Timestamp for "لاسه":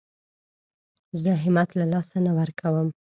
1.93-2.17